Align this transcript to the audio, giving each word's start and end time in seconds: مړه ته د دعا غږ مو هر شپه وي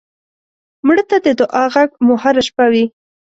مړه 0.85 1.03
ته 1.09 1.17
د 1.25 1.27
دعا 1.39 1.63
غږ 1.73 1.89
مو 2.05 2.13
هر 2.23 2.35
شپه 2.47 2.65
وي 2.71 2.85